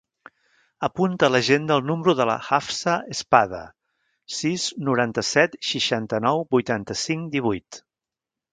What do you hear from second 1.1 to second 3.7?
a l'agenda el número de la Hafsa Espada: